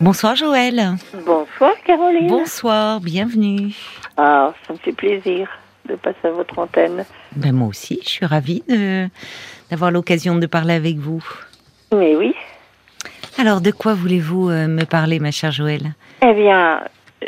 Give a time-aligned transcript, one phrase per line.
[0.00, 0.80] Bonsoir Joël.
[1.26, 2.26] Bonsoir Caroline.
[2.26, 3.74] Bonsoir, bienvenue.
[4.16, 5.46] Ah, ça me fait plaisir
[5.86, 7.04] de passer à votre antenne.
[7.36, 9.08] Ben moi aussi, je suis ravie de,
[9.70, 11.22] d'avoir l'occasion de parler avec vous.
[11.94, 12.34] Mais oui.
[13.38, 15.92] Alors, de quoi voulez-vous euh, me parler, ma chère Joël?
[16.22, 16.80] Eh bien,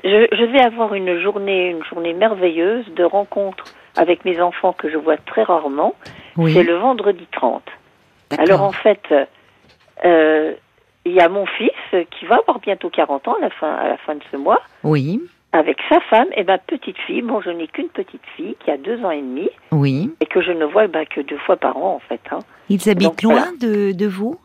[0.02, 3.64] je, je vais avoir une journée, une journée merveilleuse de rencontres
[3.96, 5.94] avec mes enfants que je vois très rarement.
[6.38, 6.54] Oui.
[6.54, 7.62] C'est le vendredi 30.
[8.30, 8.46] D'accord.
[8.46, 9.02] Alors en fait,
[10.06, 10.54] euh,
[11.04, 11.70] il y a mon fils
[12.10, 14.60] qui va avoir bientôt 40 ans à la fin, à la fin de ce mois,
[14.84, 15.20] Oui,
[15.52, 17.22] avec sa femme et ma petite fille.
[17.22, 20.10] Bon, je n'ai qu'une petite fille qui a deux ans et demi oui.
[20.20, 22.20] et que je ne vois bah, que deux fois par an en fait.
[22.30, 22.38] Hein.
[22.70, 23.50] Ils habitent Donc, loin voilà.
[23.60, 24.38] de, de vous?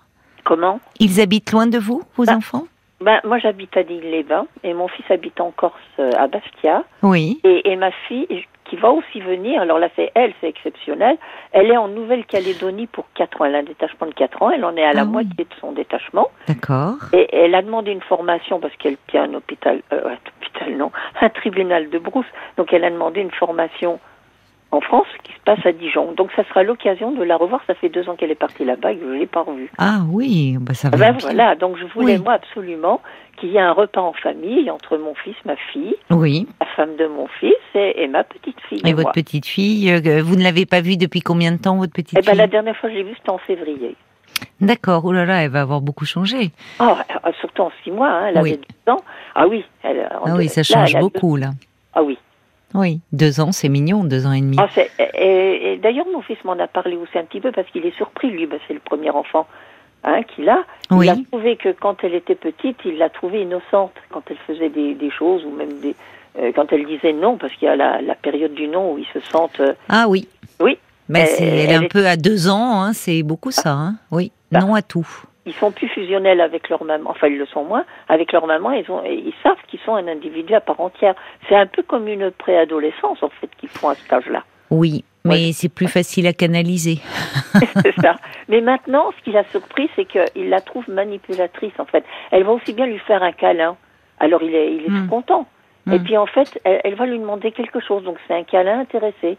[0.44, 0.80] Comment?
[1.00, 2.34] Ils habitent loin de vous, vos Bah.
[2.34, 2.38] Ah.
[2.38, 2.64] enfants?
[3.00, 6.84] Ben, moi, j'habite à Digne-les-Bains et mon fils habite en Corse, euh, à Bastia.
[7.04, 7.40] Oui.
[7.44, 8.26] Et, et ma fille,
[8.70, 11.18] qui va aussi venir, alors là, c'est elle, c'est exceptionnel.
[11.52, 13.46] Elle est en Nouvelle-Calédonie pour 4 ans.
[13.46, 14.52] Elle a un détachement de 4 ans.
[14.52, 15.12] Elle en est à la Ah oui.
[15.12, 16.28] moitié de son détachement.
[16.48, 16.96] D'accord.
[17.14, 20.92] Et elle a demandé une formation parce qu'elle tient un hôpital, euh, un hôpital, non,
[21.22, 22.26] un tribunal de brousse.
[22.58, 24.00] Donc, elle a demandé une formation
[24.72, 26.12] en France qui se passe à Dijon.
[26.12, 27.62] Donc, ça sera l'occasion de la revoir.
[27.68, 29.72] Ça fait deux ans qu'elle est partie là-bas et que je ne l'ai pas revue.
[29.78, 32.24] Ah oui, bah ça va ben voilà, donc je voulais Oui.
[32.24, 33.02] moi absolument
[33.38, 36.48] qu'il y ait un repas en famille entre mon fils, ma fille, Oui.
[36.60, 38.82] la femme de mon fils et, et ma petite fille.
[38.84, 39.12] Et et votre moi.
[39.14, 42.22] petite fille, euh, vous ne l'avez pas vue depuis combien de temps, votre petite Eh
[42.22, 43.96] ben, fille la dernière fois que je l'ai vue, c'était en février.
[44.60, 46.52] D'accord, oh là là, elle va avoir beaucoup changé.
[46.80, 46.96] Oh,
[47.26, 48.50] euh, surtout en six mois, hein, elle Oui.
[48.54, 49.02] avait deux ans.
[49.36, 51.52] Ah oui, elle, Ah oui, ça change deux- beaucoup là.
[51.94, 52.18] Ah oui.
[52.74, 54.58] Oui, deux ans, c'est mignon, deux ans et demi.
[54.60, 54.68] Ah,
[55.18, 57.96] et, et d'ailleurs, mon fils m'en a parlé aussi un petit peu parce qu'il est
[57.96, 59.48] surpris, lui, c'est le premier enfant
[60.04, 60.60] hein, qu'il a.
[60.92, 61.06] Oui.
[61.06, 64.70] Il a trouvé que quand elle était petite, il l'a trouvée innocente quand elle faisait
[64.70, 65.96] des, des choses ou même des,
[66.40, 68.98] euh, quand elle disait non, parce qu'il y a la, la période du non où
[68.98, 69.60] ils se sentent.
[69.62, 70.28] euh, Ah oui.
[70.60, 70.78] Oui.
[71.10, 73.72] Mais Euh, elle est elle un est- peu à deux ans, hein, c'est beaucoup ça.
[73.72, 73.96] Hein.
[74.12, 74.60] Oui, Bah.
[74.60, 75.08] non à tout.
[75.48, 78.72] Ils sont plus fusionnels avec leur maman, enfin ils le sont moins, avec leur maman,
[78.72, 81.16] ils, ont, ils savent qu'ils sont un individu à part entière.
[81.50, 84.44] C'est un peu comme une préadolescence en fait qu'ils font à cet âge-là.
[84.70, 87.00] Oui, mais c'est plus facile à canaliser.
[87.82, 88.16] C'est ça.
[88.50, 92.04] Mais maintenant, ce qui l'a surpris, c'est qu'il la trouve manipulatrice en fait.
[92.32, 93.76] Elle va aussi bien lui faire un câlin.
[94.20, 95.04] Alors il est, il est Hmm.
[95.04, 95.48] tout content.
[95.90, 96.04] Et Hmm.
[96.04, 99.38] puis en fait, elle, elle va lui demander quelque chose, donc c'est un câlin intéressé.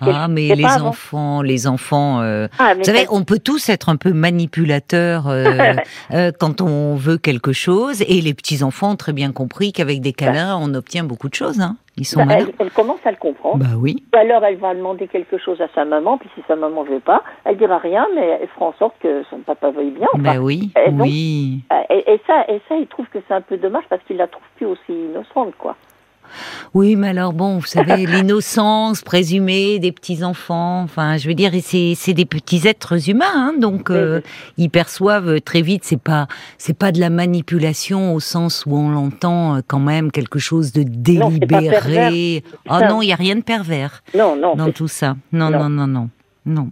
[0.00, 2.20] Ah, mais les enfants, les enfants.
[2.22, 5.44] euh, Ah, Vous savez, on peut tous être un peu manipulateurs euh,
[6.12, 10.00] euh, quand on veut quelque chose, et les petits enfants ont très bien compris qu'avec
[10.00, 11.60] des câlins, on obtient beaucoup de choses.
[11.60, 11.76] Hein.
[11.96, 12.46] Ils sont bah, malins.
[12.48, 13.58] elle, elle commence à le comprendre.
[13.64, 14.02] Bah oui.
[14.12, 16.98] Ou alors elle va demander quelque chose à sa maman, puis si sa maman veut
[17.00, 20.08] pas, elle dira rien, mais elle fera en sorte que son papa veuille bien.
[20.14, 20.70] Enfin, Bah oui.
[20.86, 21.62] et donc- Oui.
[21.90, 24.26] et, et ça, et ça, il trouve que c'est un peu dommage parce qu'il la
[24.26, 25.76] trouve plus aussi innocente, quoi.
[26.74, 30.82] Oui, mais alors bon, vous savez, l'innocence présumée des petits enfants.
[30.82, 34.20] Enfin, je veux dire, c'est c'est des petits êtres humains, hein, donc euh,
[34.56, 35.84] ils perçoivent très vite.
[35.84, 36.26] C'est pas
[36.58, 40.72] c'est pas de la manipulation au sens où on l'entend euh, quand même quelque chose
[40.72, 42.42] de délibéré.
[42.68, 42.88] Ça.
[42.88, 44.54] non, il y a rien de pervers Non, non.
[44.56, 45.16] dans tout ça.
[45.32, 45.50] Non.
[45.50, 46.08] non, non, non,
[46.46, 46.70] non.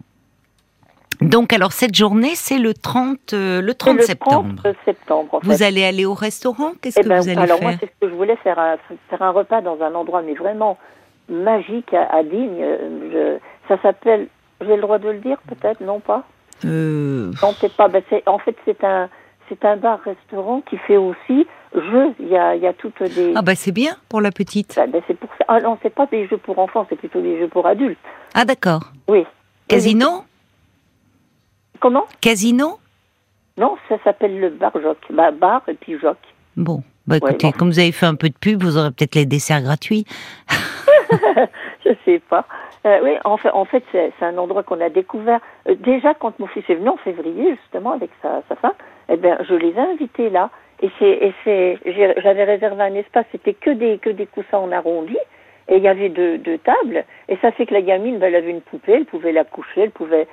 [1.22, 4.54] Donc alors cette journée, c'est le 30 euh, le c'est 30 le septembre.
[4.62, 6.72] 30 septembre, en Vous allez aller au restaurant?
[6.80, 7.68] Qu'est-ce Eh que ben, vous allez alors faire?
[7.68, 8.76] moi, c'est ce que je voulais faire, un,
[9.08, 10.78] faire un repas dans un endroit, mais vraiment
[11.28, 12.58] magique à, à Digne.
[12.60, 13.38] Euh,
[13.68, 14.26] je- ça s'appelle,
[14.60, 16.24] j'ai le droit de le dire, peut-être, non pas?
[16.64, 17.88] Euh, Non, peut-être pas.
[17.88, 19.08] Ben, en fait, c'est un,
[19.48, 22.12] c'est un bar-restaurant qui fait aussi jeux.
[22.20, 23.32] Il y a, il y a toutes des.
[23.34, 24.74] Ah bah c'est bien pour la petite.
[24.76, 25.44] Ben, c'est pour ça.
[25.48, 27.98] Ah non, c'est pas des jeux pour enfants, c'est plutôt des jeux pour adultes.
[28.34, 28.92] Ah d'accord.
[29.08, 29.24] Oui.
[29.68, 30.24] Casino?
[31.82, 32.78] Comment Casino
[33.58, 34.98] Non, ça s'appelle le bar Joc.
[35.10, 36.16] Bah, bar et puis Joc.
[36.56, 37.52] Bon, bah Ouais, écoutez, bon.
[37.58, 40.04] comme vous avez fait un peu de pub, vous aurez peut-être les desserts gratuits.
[41.84, 42.44] Je sais pas.
[42.86, 45.40] Euh, oui, en fait, en fait c'est, un endroit qu'on a découvert.
[45.68, 48.72] Euh, déjà, quand mon fils est venu en février, justement, avec sa, sa femme,
[49.08, 50.50] eh ben, je les ai invités là.
[50.82, 54.58] Et c'est, et c'est, j'ai- j'avais réservé un espace, c'était que des, que des coussins
[54.58, 55.16] en arrondi.
[55.68, 57.04] Et il y avait deux, deux tables.
[57.28, 59.82] Et ça fait que la gamine, ben, elle avait une poupée, elle pouvait la coucher,
[59.82, 60.26] elle pouvait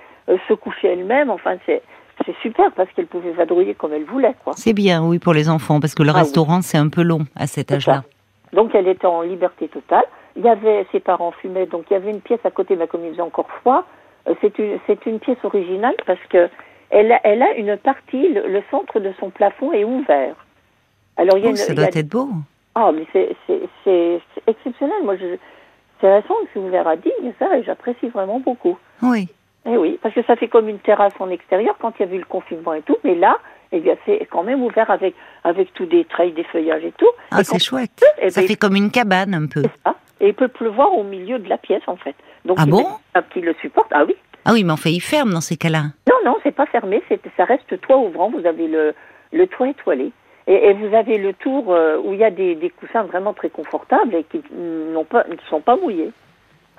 [0.47, 1.29] se coucher elle-même.
[1.29, 1.81] Enfin, c'est,
[2.25, 4.53] c'est super parce qu'elle pouvait vadrouiller comme elle voulait, quoi.
[4.55, 6.19] C'est bien, oui, pour les enfants, parce que le Ah oui.
[6.21, 8.03] restaurant, c'est un peu long à cet âge-là.
[8.53, 10.05] Donc elle était en liberté totale.
[10.35, 12.87] Il y avait ses parents fumaient, donc il y avait une pièce à côté, mais
[12.87, 13.85] comme il faisait encore froid,
[14.27, 16.49] euh, c'est une c'est une pièce originale parce que
[16.89, 20.35] elle a, elle a une partie, le, le centre de son plafond est ouvert.
[21.17, 22.29] Alors il y a Oh, une, ça doit a- être beau.
[22.75, 25.03] ah mais c'est c'est c'est c'est exceptionnel.
[25.03, 25.35] Moi je
[26.01, 28.77] c'est récent que c'est ouvert à Digne, ça et j'apprécie vraiment beaucoup.
[29.03, 29.27] Oui.
[29.65, 32.15] Eh oui, parce que ça fait comme une terrasse en extérieur quand il y a
[32.15, 33.37] eu le confinement et tout, mais là,
[33.71, 35.13] eh bien, c'est quand même ouvert avec,
[35.43, 37.09] avec tous des treilles, des feuillages et tout.
[37.31, 38.03] Ah, c'est chouette.
[38.21, 39.63] eh Ça ben, fait comme une cabane, un peu.
[39.85, 39.95] ça.
[40.21, 42.15] Et il peut pleuvoir au milieu de la pièce, en fait.
[42.45, 42.85] Donc, Ah bon
[43.15, 43.87] un petit le supporte.
[43.91, 44.15] Ah oui.
[44.45, 45.83] Ah oui, mais enfin, il ferme dans ces cas-là.
[46.09, 47.01] Non, non, c'est pas fermé.
[47.07, 48.29] C'est, ça reste toit ouvrant.
[48.29, 48.93] Vous avez le,
[49.31, 50.11] le toit étoilé.
[50.47, 53.49] Et, vous avez le tour euh, où il y a des, des, coussins vraiment très
[53.51, 56.11] confortables et qui n'ont pas, ne sont pas mouillés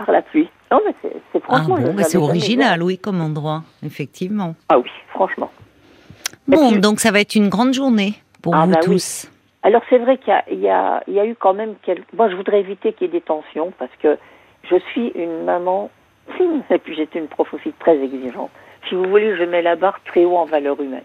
[0.04, 0.48] par la pluie.
[0.70, 1.76] Non, mais c'est ah franchement.
[1.78, 4.54] Ah bon, c'est original, oui, comme endroit, effectivement.
[4.68, 5.50] Ah oui, franchement.
[6.48, 9.30] Bon, donc ça va être une grande journée pour ah vous bah tous.
[9.62, 10.68] Alors c'est vrai qu'il y, y, y
[11.20, 12.10] a, eu quand même quelques...
[12.14, 14.16] Moi, je voudrais éviter qu'il y ait des tensions parce que
[14.70, 15.90] je suis une maman
[16.70, 18.50] et puis j'étais une prof aussi très exigeante.
[18.88, 21.04] Si vous voulez, je mets la barre très haut en valeur humaine.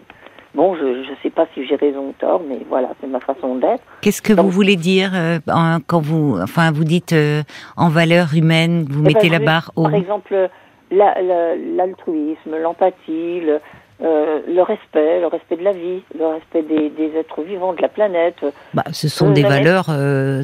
[0.56, 3.56] Bon, je ne sais pas si j'ai raison ou tort, mais voilà, c'est ma façon
[3.56, 3.82] d'être.
[4.00, 5.38] Qu'est-ce que vous voulez dire euh,
[5.86, 7.42] quand vous, enfin, vous dites euh,
[7.76, 10.48] en valeur humaine, vous eh mettez ben, la barre haut Par exemple,
[10.90, 13.60] l'altruisme, l'empathie, le,
[14.02, 17.90] euh, le respect, le respect de la vie, le respect des, êtres vivants, de la
[17.90, 18.42] planète.
[18.72, 19.90] Bah, ce sont des valeurs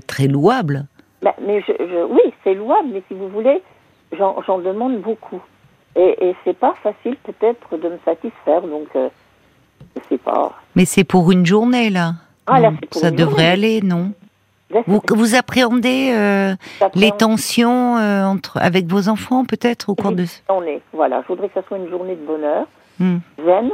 [0.07, 0.85] très louables.
[1.23, 1.65] Bah, mais
[2.11, 3.63] oui, c'est louable, mais si vous voulez,
[4.19, 5.41] j'en demande beaucoup.
[5.97, 9.09] Et, et c'est pas facile peut-être de me satisfaire, donc euh,
[9.97, 10.53] je sais pas.
[10.75, 12.15] Mais c'est pour une journée là.
[12.47, 14.13] Ah, là ça devrait aller, non
[14.87, 16.55] vous, vous, appréhendez euh,
[16.95, 20.25] les tensions euh, entre, avec vos enfants peut-être au cours de...
[20.49, 21.23] Journée, voilà.
[21.23, 22.67] Je voudrais que ça soit une journée de bonheur,
[22.99, 23.19] hmm.
[23.45, 23.71] zen.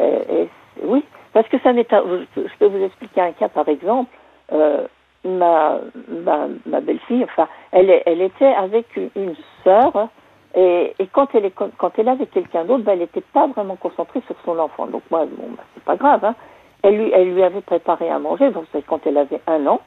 [0.00, 0.48] Et,
[0.84, 1.86] oui, parce que ça m'est...
[1.90, 4.10] Je peux vous expliquer un cas par exemple.
[4.52, 4.86] Euh,
[5.24, 5.78] ma,
[6.24, 9.34] ma, belle-fille, enfin, elle, elle était avec une
[9.64, 10.08] sœur,
[10.58, 13.76] et, quand elle est quand elle est avec quelqu'un d'autre, ben, elle n'était pas vraiment
[13.76, 14.86] concentrée sur son enfant.
[14.86, 16.24] Donc moi, bon, ben, c'est pas grave.
[16.24, 16.34] Hein.
[16.82, 19.80] Elle lui, avait préparé à manger, donc c'est quand elle avait un an.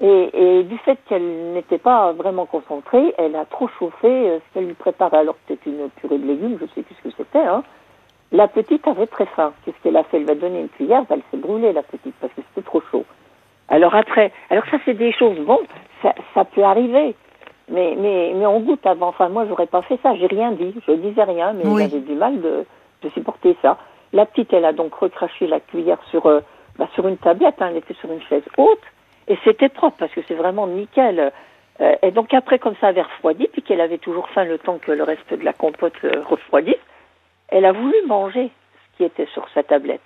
[0.00, 4.66] Et, du fait qu'elle n'était pas vraiment concentrée, elle a trop chauffé euh, ce qu'elle
[4.66, 5.18] lui préparait.
[5.18, 7.38] Alors que c'était une purée de légumes, je sais plus ce que c'était.
[7.38, 7.62] Hein.
[8.32, 9.52] La petite avait très faim.
[9.64, 10.16] Qu'est-ce qu'elle a fait?
[10.16, 12.66] Elle lui a donné une cuillère, ben, elle s'est brûlée la petite parce que c'était
[12.66, 13.04] trop chaud.
[13.68, 15.60] Alors après, alors ça c'est des choses, bon,
[16.02, 17.14] ça peut arriver,
[17.72, 19.08] mais, mais, mais on goûte avant.
[19.08, 22.14] Enfin, moi j'aurais pas fait ça, j'ai rien dit, je disais rien, mais j'avais du
[22.14, 22.64] mal de,
[23.02, 23.78] de, supporter ça.
[24.12, 26.40] La petite, elle a donc recraché la cuillère sur, euh,
[26.78, 28.82] bah, sur une tablette, hein, elle était sur une chaise haute,
[29.26, 31.32] et c'était propre parce que c'est vraiment nickel.
[31.80, 34.78] Euh, et donc après, comme ça avait refroidi, puis qu'elle avait toujours faim le temps
[34.78, 36.74] que le reste de la compote euh, refroidisse,
[37.48, 40.02] elle a voulu manger ce qui était sur sa tablette.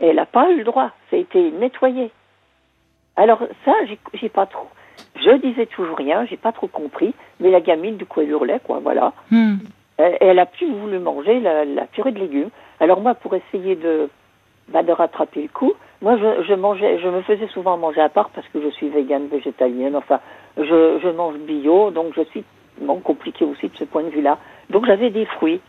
[0.00, 2.10] Et elle n'a pas eu le droit, ça a été nettoyé.
[3.16, 3.72] Alors ça,
[4.14, 4.66] j'ai pas trop.
[5.24, 8.60] Je disais toujours rien, j'ai pas trop compris, mais la gamine, du coup, elle hurlait,
[8.62, 9.12] quoi, voilà.
[9.30, 9.56] Hmm.
[9.96, 12.50] Elle, elle, a plus voulu manger la, la, purée de légumes.
[12.80, 14.08] Alors moi, pour essayer de,
[14.68, 15.72] bah, de rattraper le coup,
[16.02, 18.88] moi, je, je, mangeais, je me faisais souvent manger à part parce que je suis
[18.88, 20.20] végane, végétalienne, enfin,
[20.58, 22.44] je, je mange bio, donc je suis
[22.80, 24.38] bon, compliqué aussi de ce point de vue-là.
[24.70, 25.60] Donc j'avais des fruits.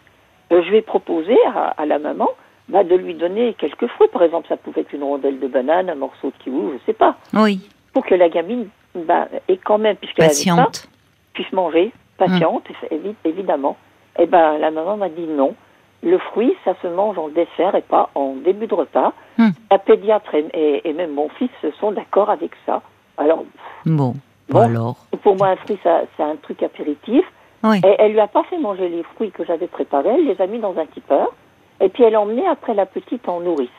[0.52, 2.30] Euh, je vais proposer à, à la maman
[2.68, 4.10] bah, de lui donner quelques fruits.
[4.12, 6.94] Par exemple, ça pouvait être une rondelle de banane, un morceau de kiwi, je sais
[6.94, 7.16] pas.
[7.34, 7.70] Oui.
[7.94, 10.88] Pour que la gamine bah, ait quand même, puisqu'elle patiente,
[11.34, 13.14] puisse manger, patiente, hum.
[13.24, 13.78] évidemment.
[14.18, 15.56] Et eh ben la maman m'a dit non.
[16.02, 19.14] Le fruit, ça se mange en dessert et pas en début de repas.
[19.40, 19.52] Hum.
[19.72, 22.82] La pédiatre et, même mon fils sont d'accord avec ça.
[23.18, 23.44] Alors.
[23.86, 24.14] Bon.
[24.50, 24.98] bon alors.
[25.24, 27.26] Pour moi, un fruit, c'est un truc apéritif.
[27.64, 27.82] Oui.
[27.84, 30.10] Et elle lui a pas fait manger les fruits que j'avais préparés.
[30.10, 31.34] Elle les a mis dans un tipeur.
[31.82, 33.70] Et puis elle emmenait après la petite en nourrice.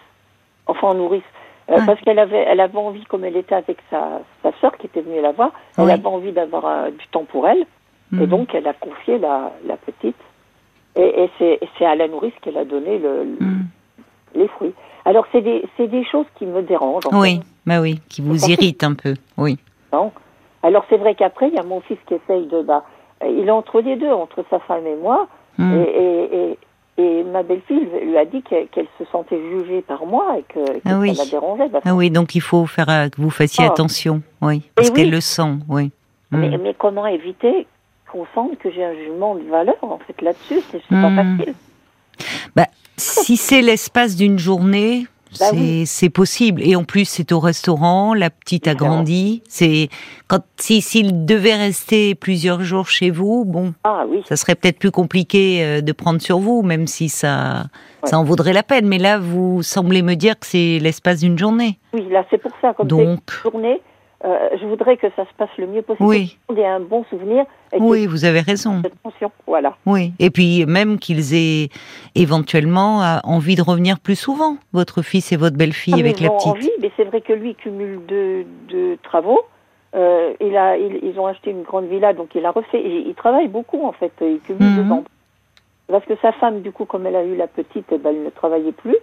[0.66, 1.22] Enfin en nourrice.
[1.68, 4.86] Euh, parce qu'elle avait, elle avait envie, comme elle était avec sa, sa sœur qui
[4.86, 7.66] était venue la voir, elle avait envie d'avoir euh, du temps pour elle.
[8.12, 8.26] Et mhm.
[8.26, 10.16] donc elle a confié la, la petite.
[10.94, 13.64] Et, et c'est à la nourrice qu'elle a donné le, mhm.
[14.36, 14.74] les fruits.
[15.04, 17.08] Alors c'est des, des choses qui me dérangent.
[17.12, 19.58] oui, bah oui, qui vous irritent un peu, oui.
[19.92, 20.12] Non.
[20.62, 22.62] Alors c'est vrai qu'après, il y a mon fils qui essaye de...
[22.62, 22.84] Bah,
[23.24, 25.26] il est entre les deux, entre sa femme et moi.
[25.58, 25.74] Mhm.
[25.74, 26.58] Et, et, et
[26.98, 31.24] ma belle-fille lui a dit qu'elle se sentait jugée par moi et que, ah ça
[31.24, 31.70] la dérangeait.
[31.84, 33.70] Ah oui, donc il faut faire euh, que vous fassiez ah.
[33.70, 35.90] attention, oui, parce qu'elle le sent, oui.
[36.30, 36.60] Mais, hmm.
[36.62, 37.66] mais comment éviter
[38.10, 40.60] qu'on sente que j'ai un jugement de valeur en fait là-dessus?
[40.70, 41.38] C'est pas hmm.
[41.38, 41.54] facile.
[42.56, 45.06] Bah, si c'est l'espace d'une journée,
[45.38, 45.46] bah
[45.84, 46.62] c'est possible.
[46.62, 49.42] Et en plus, c'est au restaurant, la petite a grandi.
[49.48, 49.88] C'est
[50.28, 54.22] quand s'il devait rester plusieurs jours chez vous, bon, ah, oui.
[54.28, 57.64] ça serait peut-être plus compliqué euh, de prendre sur vous, même si ça,
[58.04, 58.86] ça en vaudrait la peine.
[58.86, 61.78] Mais là, vous semblez me dire que c'est l'espace d'une journée.
[61.92, 62.72] Oui, là, c'est pour ça.
[62.74, 63.80] Comme Donc, journée,
[64.26, 66.08] euh, je voudrais que ça se passe le mieux possible.
[66.08, 66.36] Oui.
[66.56, 67.44] Et un bon souvenir.
[67.78, 68.82] oui, vous avez raison.
[69.46, 69.76] voilà.
[69.86, 70.12] Oui.
[70.18, 71.68] Et puis même qu'ils aient
[72.16, 76.30] éventuellement euh, envie de revenir plus souvent, votre fils et votre belle-fille ah, avec la
[76.30, 76.48] petite.
[76.48, 79.40] Envie, mais c'est vrai que lui cumule deux, travaux.
[79.94, 82.82] Euh, il a, ils ont acheté une grande villa, donc il a refait.
[82.84, 84.12] Il, travaille beaucoup en fait.
[84.20, 84.82] Il cumule mhm.
[84.82, 85.04] deux ans.
[85.86, 88.24] Parce que sa femme, du coup, comme elle a eu la petite, eh ben, elle
[88.24, 88.96] ne travaillait plus.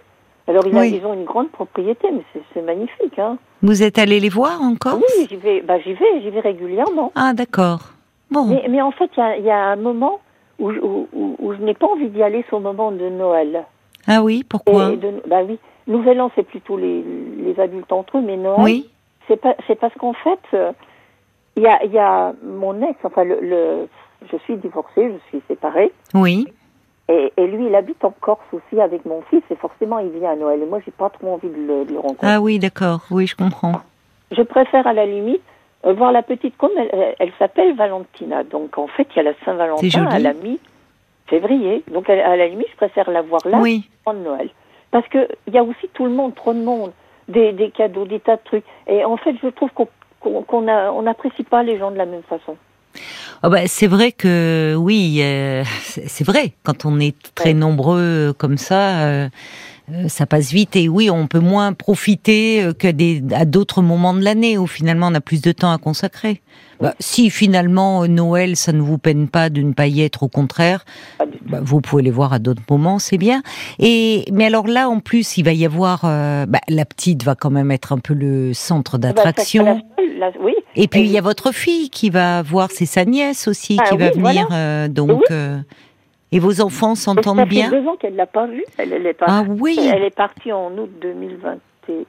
[0.46, 2.22] Alors ils ont une grande propriété, mais
[2.52, 3.18] c'est magnifique.
[3.18, 3.38] Hein.
[3.62, 7.12] Vous êtes allé les voir encore Oui, j'y vais, bah, j'y vais, j'y vais régulièrement.
[7.14, 7.80] Ah d'accord.
[8.30, 8.46] Bon.
[8.46, 10.20] Mais, mais, en fait, il y, y a, un moment
[10.58, 11.08] où, où,
[11.38, 13.64] où, je n'ai pas envie d'y aller, c'est au moment de Noël.
[14.06, 14.92] Ah oui, pourquoi?
[15.26, 17.04] Bah oui, Nouvel An, c'est plutôt les,
[17.58, 18.90] adultes entre eux, mais Noël, Oui.
[19.28, 20.72] c'est pas, c'est parce qu'en fait, euh,
[21.56, 23.88] il y, a, il y a mon ex, enfin, le, le-
[24.30, 26.46] je suis divorcée, je suis séparée, Oui.
[27.08, 30.30] Et, et lui, il habite en Corse aussi avec mon fils, et forcément, il vient
[30.32, 30.62] à Noël.
[30.62, 32.26] Et moi, j'ai pas trop envie de le, de le rencontrer.
[32.28, 33.00] Ah oui, d'accord.
[33.10, 33.72] Oui, je comprends.
[34.30, 35.42] Je préfère à la limite
[35.84, 38.42] euh, voir la petite comme elle, elle- elle s'appelle Valentina.
[38.42, 41.84] Donc en fait, il y a la Saint-Valentin à la mi-février.
[41.90, 43.88] Donc à la limite, je préfère la voir là Oui.
[44.06, 44.48] Noël.
[44.90, 46.92] Parce que il y a aussi tout le monde, trop de monde,
[47.28, 48.64] des, des cadeaux, des tas de trucs.
[48.86, 49.88] Et en fait, je trouve qu'on
[50.20, 52.56] qu'on a- on n'apprécie pas les gens de la même façon.
[53.42, 55.64] Ah bah, c'est vrai que oui, euh,
[56.06, 56.52] c'est vrai.
[56.62, 59.28] Quand on est très nombreux comme ça, euh,
[60.08, 60.76] ça passe vite.
[60.76, 64.66] Et oui, on peut moins profiter euh, que des, à d'autres moments de l'année où
[64.66, 66.40] finalement on a plus de temps à consacrer.
[66.80, 70.22] Bah, si finalement euh, Noël, ça ne vous peine pas de ne pas y être,
[70.24, 70.84] au contraire,
[71.46, 73.42] bah, vous pouvez les voir à d'autres moments, c'est bien.
[73.78, 77.34] Et mais alors là, en plus, il va y avoir, euh, bah, la petite va
[77.34, 79.82] quand même être un peu le centre Bah, d'attraction.
[80.40, 80.54] oui.
[80.76, 83.88] Et puis il y a votre fille qui va voir, c'est sa nièce aussi Ah
[83.90, 84.20] qui va venir.
[84.20, 84.46] voilà.
[84.52, 85.24] euh, donc, Oui.
[85.30, 85.58] euh,
[86.34, 88.64] et vos enfants Ça s'entendent fait bien deux ans qu'elle l'a pas vue.
[88.78, 89.26] Elle, elle est pas.
[89.28, 91.54] Ah oui, Elle est partie en août 2020.
[91.88, 92.06] et-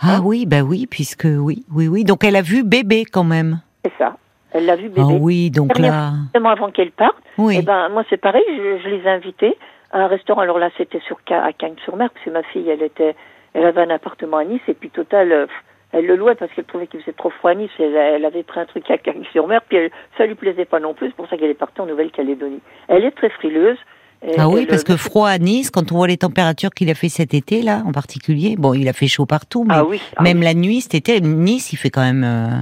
[0.00, 2.04] ah hein oui, bah oui, puisque oui, oui, oui.
[2.04, 3.60] Donc elle a vu bébé quand même.
[3.84, 4.16] C'est ça.
[4.52, 5.02] Elle l'a vu bébé.
[5.02, 7.16] Ah oui, donc là, Justement avant qu'elle parte.
[7.38, 7.56] oui.
[7.60, 9.56] Eh ben, moi, c'est pareil, je, je les ai invités
[9.92, 10.40] à un restaurant.
[10.40, 13.14] Alors là, c'était sur à Cagnes-sur-Mer, parce que ma fille, elle était,
[13.52, 15.54] elle avait un appartement à Nice, et puis total, euh, pff,
[15.94, 17.70] elle le louait parce qu'elle trouvait qu'il faisait trop froid à Nice.
[17.78, 20.92] Elle, elle avait pris un truc à Cagnes-sur-Mer, puis elle, ça lui plaisait pas non
[20.94, 21.08] plus.
[21.08, 22.60] C'est pour ça qu'elle est partie en Nouvelle-Calédonie.
[22.88, 23.78] Elle est très frileuse.
[24.22, 26.90] et Ah oui, parce euh, que froid à Nice, quand on voit les températures qu'il
[26.90, 28.56] a fait cet été là, en particulier.
[28.58, 30.00] Bon, il a fait chaud partout, mais Ah oui.
[30.16, 30.44] ah même oui.
[30.44, 32.24] la nuit, cet été, Nice, il fait quand même.
[32.24, 32.60] euh,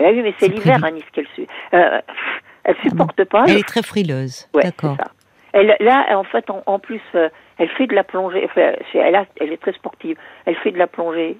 [0.00, 1.46] Ah oui, mais c'est l'hiver à Nice qu'elle suit.
[1.72, 2.00] Euh,
[2.64, 3.44] elle supporte pas.
[3.46, 4.48] Elle le est très frileuse.
[4.54, 4.96] Ouais, D'accord.
[5.52, 8.48] Elle, là, en fait, en, en plus, euh, elle fait de la plongée.
[8.56, 10.16] A- elle est très sportive.
[10.46, 11.36] Elle fait de la plongée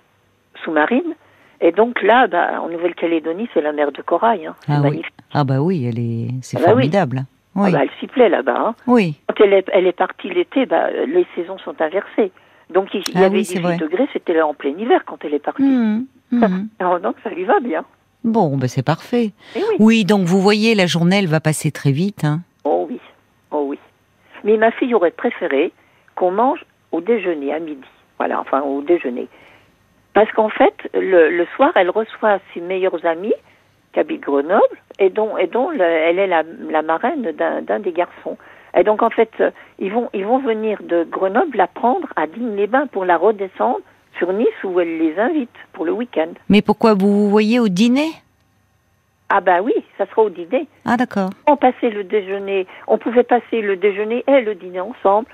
[0.63, 1.15] sous-marine.
[1.61, 4.47] Et donc là, bah, en Nouvelle-Calédonie, c'est la mer de corail.
[4.47, 4.55] Hein.
[4.69, 5.03] Ah oui.
[5.33, 7.25] Ah bah oui, elle est, c'est Ah bah formidable.
[7.55, 8.57] Oui, Ah bah, elle s'y plaît là-bas.
[8.59, 8.75] Hein.
[8.87, 9.15] oui.
[9.29, 12.33] Quand elle est, elle est partie l'été, bah, les saisons sont inversées.
[12.71, 13.77] Donc il, y Ah avait oui, c'est 18 vrai.
[13.77, 15.63] degrés, c'était là en plein hiver quand elle est partie.
[15.63, 16.69] Mhm, mhm.
[16.81, 17.85] Alors donc ça lui va bien.
[18.25, 19.33] Bon, ben c'est parfait.
[19.55, 19.77] Et oui.
[19.79, 22.25] Oui, donc vous voyez, la journée, elle va passer très vite.
[22.25, 22.41] Hein.
[22.65, 22.99] Oh oui,
[23.51, 23.79] oh oui.
[24.45, 25.73] Mais ma fille aurait préféré
[26.17, 27.83] qu'on mange au déjeuner à midi.
[28.19, 29.29] Voilà, enfin au déjeuner.
[30.15, 33.35] Parce qu'en fait, le, le soir, elle reçoit ses meilleurs amis
[33.93, 34.63] qui habitent Grenoble
[34.99, 38.39] et dont, et dont le- elle est la, la marraine d'un des garçons.
[38.77, 39.31] Et donc en fait,
[39.79, 43.81] ils vont, ils vont venir de Grenoble la prendre à Digne-les-Bains pour la redescendre
[44.19, 46.29] sur Nice où elle les invite pour le week-end.
[46.49, 48.11] Mais pourquoi vous vous voyez au dîner?
[49.29, 50.67] Ah bah oui, ça sera au dîner.
[50.85, 51.31] Ah d'accord.
[51.49, 55.27] On passait le déjeuner, on pouvait passer le déjeuner et le dîner ensemble,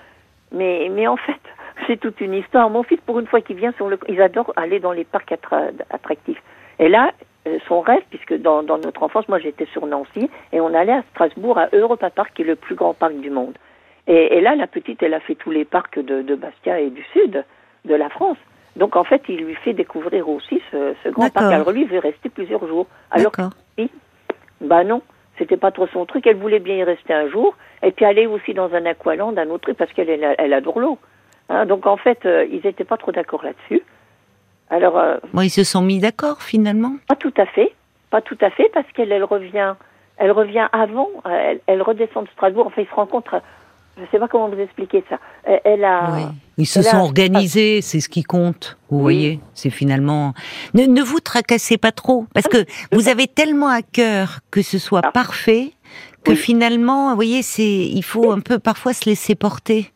[0.52, 1.40] mais mais en fait,
[1.87, 2.70] c'est toute une histoire.
[2.70, 5.32] Mon fils, pour une fois qu'il vient sur le, ils adorent aller dans les parcs
[5.32, 6.42] attra- attractifs.
[6.78, 7.12] Et là,
[7.46, 10.92] euh, son rêve, puisque dans, dans notre enfance, moi j'étais sur Nancy, et on allait
[10.92, 13.56] à Strasbourg à Europa Park, qui est le plus grand parc du monde.
[14.06, 16.90] Et, et là, la petite, elle a fait tous les parcs de, de Bastia et
[16.90, 17.44] du sud
[17.84, 18.38] de la France.
[18.76, 21.52] Donc en fait, il lui fait découvrir aussi ce, ce grand parc.
[21.52, 22.87] Alors lui, il veut rester plusieurs jours.
[23.10, 23.50] Alors D'accord.
[24.60, 25.02] bah non,
[25.38, 26.26] c'était pas trop son truc.
[26.26, 29.49] Elle voulait bien y rester un jour, et puis aller aussi dans un aqualand, un
[29.50, 30.99] autre truc, parce qu'elle elle, elle adore l'eau.
[31.50, 33.83] Hein, donc en fait, euh, ils n'étaient pas trop d'accord là-dessus.
[34.71, 36.95] Alors, euh, Bon, ils se sont mis d'accord finalement?
[37.09, 37.73] pas tout à fait,
[38.11, 39.75] pas tout à fait, parce qu'elle elle revient,
[40.16, 42.66] elle revient avant, euh, elle, elle redescend de Strasbourg.
[42.69, 43.42] Enfin, ils se rencontrent.
[43.99, 45.19] Je sais pas comment vous expliquer ça.
[45.42, 46.12] Elle, elle a.
[46.14, 46.23] Oui.
[46.59, 48.78] Ils se sont organisés, c'est ce qui compte.
[48.88, 49.02] Vous Oui.
[49.02, 50.33] voyez, c'est finalement.
[50.75, 54.78] Ne, ne vous tracassez pas trop, parce que vous avez tellement à cœur que ce
[54.78, 55.11] soit Ah.
[55.11, 55.73] parfait
[56.25, 56.37] que Oui.
[56.37, 59.90] finalement, vous voyez, c'est il faut un peu parfois se laisser porter.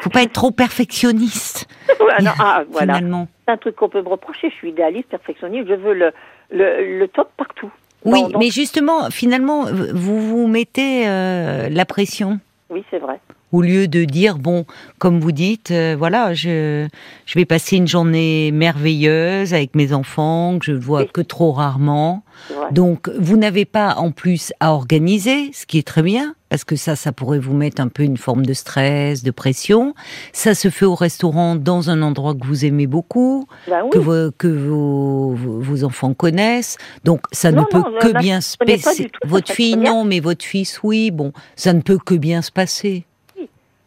[0.00, 1.66] Faut pas être trop perfectionniste.
[2.12, 2.94] Ah non, ah, voilà.
[2.94, 3.28] Finalement.
[3.46, 4.50] C'est un truc qu'on peut me reprocher.
[4.50, 5.68] Je suis idéaliste, perfectionniste.
[5.68, 6.12] Je veux le,
[6.50, 7.70] le, le top partout.
[8.04, 12.40] Oui, Dans- dans- mais justement, finalement, vous vous mettez euh, la pression.
[12.68, 13.20] Oui, c'est vrai.
[13.52, 14.64] Au lieu de dire bon,
[14.98, 16.86] comme vous dites, euh, voilà, je
[17.26, 22.24] je vais passer une journée merveilleuse avec mes enfants que je vois que trop rarement.
[22.70, 26.74] Donc vous n'avez pas en plus à organiser, ce qui est très bien parce que
[26.76, 29.94] ça, ça pourrait vous mettre un peu une forme de stress, de pression.
[30.32, 33.90] Ça se fait au restaurant dans un endroit que vous aimez beaucoup, Bah oui.
[33.90, 36.76] que, vos, que vos, vos, enfants connaissent.
[37.04, 39.10] Donc ça Non, ne peut non, que bien se passer.
[39.24, 41.12] Votre fille non, mais votre fils oui.
[41.12, 43.06] Bon, ça ne peut que bien se passer.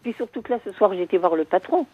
[0.04, 1.86] Puis surtout que là, ce soir, été voir le patron.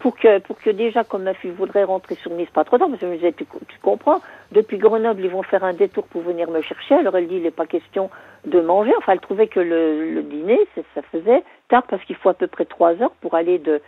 [0.00, 2.88] Pour que, pour que déjà, comme ma fille voudrait rentrer sur Nice pas trop tard,
[2.88, 4.20] parce que je me disais, tu, tu comprends,
[4.52, 6.94] depuis Grenoble, ils vont faire un détour pour venir me chercher.
[6.96, 8.10] Alors elle dit, il n'est pas question
[8.44, 8.90] de manger.
[8.98, 10.58] Enfin, elle trouvait que le, le dîner,
[10.94, 13.80] ça faisait tard parce qu'il faut à peu près trois heures pour aller de,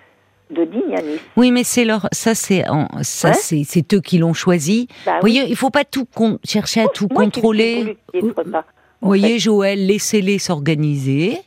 [0.53, 1.21] de Digne à Nice.
[1.37, 2.65] Oui, mais c'est leur, ça c'est,
[3.03, 3.35] ça Ouais.
[3.65, 4.89] c'est, eux qui l'ont choisi.
[5.05, 5.33] Bah Vous oui.
[5.33, 7.97] voyez, il faut pas tout con- chercher à tout qui ai contrôler.
[8.15, 8.53] Vous fait.
[9.03, 11.41] voyez, Joël, laissez-les s'organiser.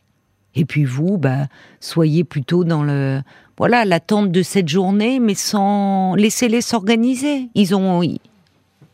[0.55, 1.45] Et puis vous, bah,
[1.79, 3.19] soyez plutôt dans le,
[3.57, 7.49] voilà, l'attente de cette journée, mais sans, laissez-les s'organiser.
[7.55, 8.19] Ils ont, ils,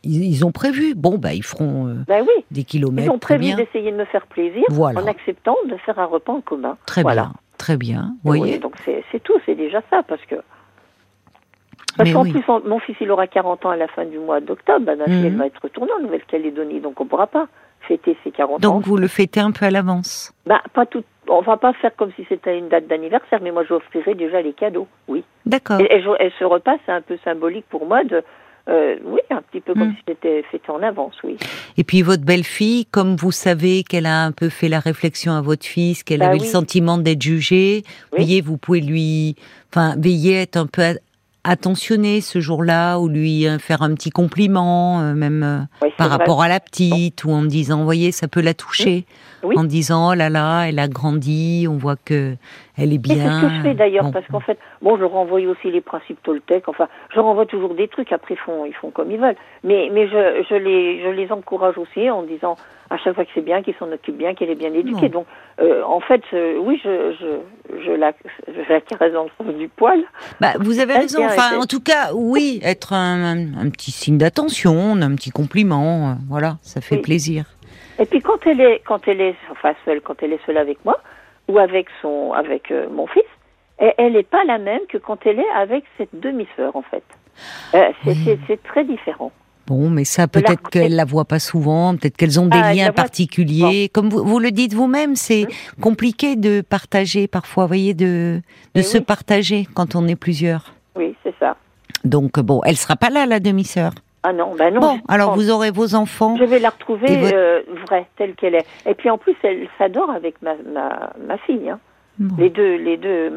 [0.04, 0.94] ils ont prévu.
[0.94, 3.08] Bon, bah, ils feront euh, Bah oui, des kilomètres.
[3.08, 5.02] ils ont prévu d'essayer de me faire plaisir Voilà.
[5.02, 6.76] en acceptant de faire un repas en commun.
[6.86, 7.22] Très voilà.
[7.22, 7.32] bien.
[7.58, 8.14] Très bien.
[8.22, 8.58] Vous Oui, voyez.
[8.58, 10.34] donc c'est tout, c'est déjà ça, parce que.
[11.96, 12.32] Parce qu'en oui.
[12.32, 14.84] plus, on- mon fils, il aura 40 ans à la fin du mois d'octobre.
[14.84, 15.24] Bah, ma fille, Mhm.
[15.26, 17.48] elle va être retournée en Nouvelle-Calédonie, donc on ne pourra pas
[17.88, 18.58] fêter ses 40 ans.
[18.74, 20.32] Donc vous le fêtez un peu à l'avance.
[20.44, 21.02] Bah, pas tout.
[21.28, 24.52] On va pas faire comme si c'était une date d'anniversaire, mais moi, j'offrirai déjà les
[24.52, 25.24] cadeaux, oui.
[25.44, 25.80] D'accord.
[25.80, 28.22] Et, et je- et ce repas, c'est un peu symbolique pour moi de.
[28.68, 29.94] euh, oui, un petit peu comme Mhm.
[29.94, 31.36] si c'était fêté en avance, oui.
[31.78, 35.40] Et puis votre belle-fille, comme vous savez qu'elle a un peu fait la réflexion à
[35.40, 36.40] votre fils, qu'elle Bah avait oui.
[36.40, 38.24] le sentiment d'être jugée, vous Oui.
[38.24, 39.36] voyez, vous pouvez lui,
[39.70, 40.82] enfin, veiller à être un peu
[41.46, 45.92] a- attentionné ce jour-là, ou lui euh, faire un petit compliment, euh, même euh, Oui,
[45.96, 46.16] par vrai.
[46.18, 49.04] rapport à la petite, ou en me disant, vous voyez, ça peut la toucher,
[49.42, 49.56] Oui.
[49.58, 52.36] en disant, oh là là, elle a grandi, on voit que
[52.78, 53.40] elle est Mais c'est bien.
[53.40, 54.12] ce que je fais d'ailleurs, Bon.
[54.12, 57.88] parce qu'en fait, bon, je renvoie aussi les principes Toltec, enfin, je renvoie toujours des
[57.88, 59.36] trucs, après ils font, ils font comme ils veulent.
[59.64, 62.56] Mais, mais je, je, les, je les encourage aussi en disant
[62.90, 65.08] à chaque fois que c'est bien, qu'ils s'en occupent bien, qu'elle est bien éduquée.
[65.08, 65.26] Donc,
[65.60, 68.12] euh, en fait, euh, oui, je, je, je, la,
[68.46, 70.02] je la caresse dans le sens du poil.
[70.40, 71.24] Bah, vous avez raison.
[71.24, 76.10] Enfin, en tout cas, oui, être un, un- un petit signe d'attention, un petit compliment,
[76.10, 77.02] euh, voilà, ça fait Oui.
[77.02, 77.44] plaisir.
[77.98, 80.84] Et puis quand elle est, quand elle est, enfin seule, quand elle est seule avec
[80.84, 81.00] moi
[81.48, 83.24] ou avec son, avec euh, mon fils,
[83.78, 87.02] elle n'est pas la même que quand elle est avec cette demi-sœur en fait.
[87.74, 88.10] Euh, c'est,
[88.48, 88.58] Oui.
[88.64, 89.32] très différent.
[89.66, 92.76] Bon, mais ça, peut-être qu'elles la voient pas souvent, peut-être qu'elles ont des Ah, elle
[92.78, 93.90] liens particuliers.
[93.92, 95.46] Comme vous, vous le dites vous-même, c'est
[95.80, 98.42] compliqué de partager parfois, vous voyez, de, de
[98.76, 99.04] Mais se oui.
[99.04, 100.72] partager quand on est plusieurs.
[100.94, 101.56] Oui, c'est ça.
[102.04, 103.90] Donc, bon, elle sera pas là, la demi-sœur?
[104.22, 104.80] Ah non, bah non.
[104.80, 106.36] Bon, alors vous aurez vos enfants.
[106.36, 108.66] Je vais la retrouver votre- euh, vraie, telle qu'elle est.
[108.88, 111.70] Et puis en plus, elle s'adore avec ma, ma, ma fille.
[111.70, 111.78] Hein.
[112.18, 112.34] Bon.
[112.38, 113.32] Les deux, les deux,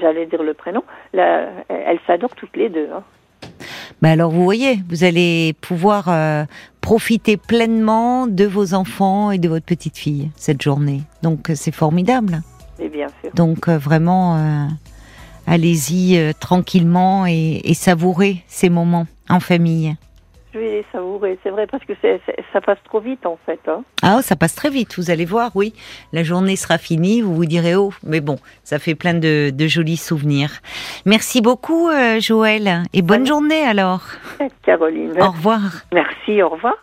[0.00, 0.82] j'allais dire le prénom.
[1.12, 2.88] La, elles s'adorent toutes les deux.
[2.94, 3.02] Hein.
[4.02, 6.44] Bah alors, vous voyez, vous allez pouvoir euh,
[6.80, 11.02] profiter pleinement de vos enfants et de votre petite fille cette journée.
[11.22, 12.42] Donc, euh, c'est formidable.
[12.80, 13.30] Et bien sûr.
[13.34, 14.66] Donc euh, vraiment, euh,
[15.46, 19.94] allez-y euh, tranquillement et, et savourez ces moments en famille.
[20.54, 21.94] Je vais savourer, c'est vrai, parce que
[22.52, 23.58] ça passe trop vite en fait.
[23.68, 23.82] Hein.
[24.02, 25.72] Ah, ça passe très vite, vous allez voir, oui.
[26.12, 29.66] La journée sera finie, vous vous direz, oh, mais bon, ça fait plein de, de
[29.66, 30.50] jolis souvenirs.
[31.06, 34.02] Merci beaucoup, euh, Joël, et bonne Bonne- journée alors.
[34.62, 35.14] Caroline.
[35.20, 35.60] Au revoir.
[35.92, 36.62] Merci, au revoir.